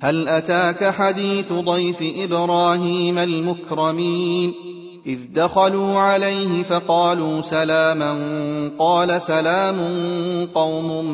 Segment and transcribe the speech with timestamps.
[0.00, 4.54] هل أتاك حديث ضيف إبراهيم المكرمين؟
[5.06, 8.18] إذ دخلوا عليه فقالوا سلاما
[8.78, 9.76] قال سلام
[10.54, 11.04] قوم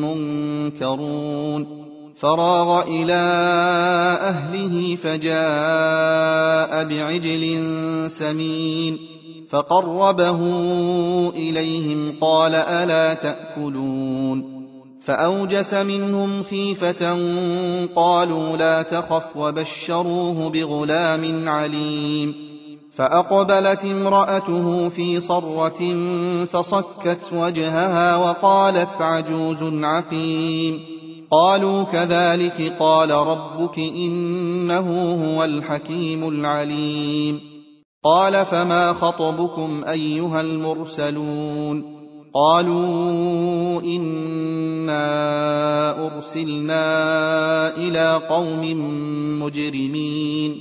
[0.00, 1.78] منكرون.
[2.16, 3.14] فراغ إلى
[4.20, 7.60] أهله فجاء بعجل
[8.10, 8.98] سمين
[9.48, 10.40] فقربه
[11.36, 14.57] إليهم قال ألا تأكلون؟
[15.08, 17.18] فأوجس منهم خيفة
[17.96, 22.34] قالوا لا تخف وبشروه بغلام عليم
[22.92, 25.96] فأقبلت امرأته في صرة
[26.44, 30.80] فصكت وجهها وقالت عجوز عقيم
[31.30, 37.40] قالوا كذلك قال ربك إنه هو الحكيم العليم
[38.04, 41.97] قال فما خطبكم أيها المرسلون
[42.34, 45.06] قالوا إنا
[46.06, 48.62] أرسلنا إلى قوم
[49.42, 50.60] مجرمين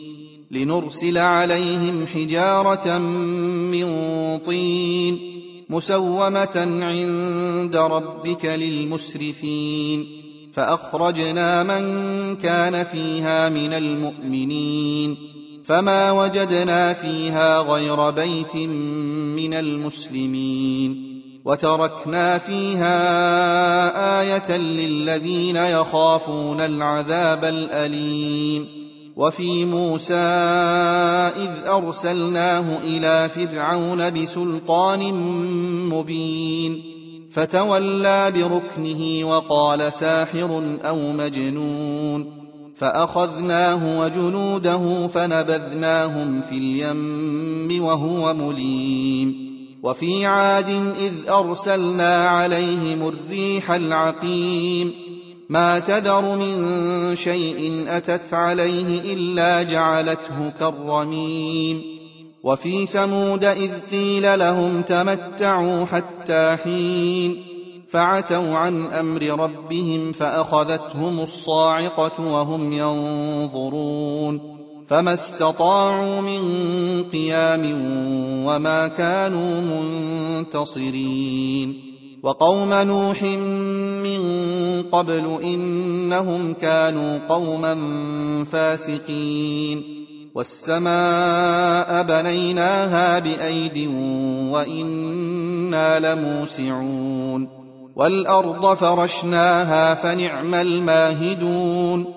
[0.52, 3.88] لنرسل عليهم حجارة من
[4.46, 5.20] طين
[5.70, 10.08] مسومة عند ربك للمسرفين
[10.54, 11.84] فأخرجنا من
[12.36, 15.18] كان فيها من المؤمنين
[15.66, 18.56] فما وجدنا فيها غير بيت
[19.36, 21.07] من المسلمين
[21.48, 23.00] وتركنا فيها
[24.22, 28.68] آية للذين يخافون العذاب الأليم.
[29.16, 30.14] وفي موسى
[31.38, 35.14] إذ أرسلناه إلى فرعون بسلطان
[35.90, 36.82] مبين.
[37.32, 42.38] فتولى بركنه وقال ساحر أو مجنون.
[42.76, 49.57] فأخذناه وجنوده فنبذناهم في اليم وهو مليم.
[49.84, 54.94] وفي عاد إذ أرسلنا عليهم الريح العقيم.
[55.50, 61.82] ما تذر من شيء أتت عليه إلا جعلته كالرميم.
[62.44, 67.44] وفي ثمود إذ قيل لهم تمتعوا حتى حين.
[67.90, 74.57] فعتوا عن أمر ربهم فأخذتهم الصاعقة وهم ينظرون.
[74.88, 76.42] فما استطاعوا من
[77.04, 77.62] قيام
[78.46, 79.62] وما كانوا
[80.42, 81.94] منتصرين.
[82.24, 83.24] وقوم نوح
[84.04, 84.22] من
[84.92, 87.76] قبل إنهم كانوا قوما
[88.52, 89.84] فاسقين.
[90.36, 93.90] والسماء بنيناها بأيد
[94.52, 97.48] وإنا لموسعون.
[97.96, 102.17] والأرض فرشناها فنعم الماهدون.